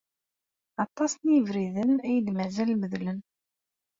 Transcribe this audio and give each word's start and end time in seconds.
Aṭas 0.83 1.11
n 1.17 1.25
yebriden 1.35 1.91
ay 2.09 2.17
d-mazal 2.25 2.71
medlen. 2.79 3.19